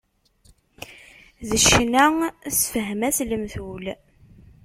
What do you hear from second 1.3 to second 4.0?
D ccna, sefhem-as lemtul.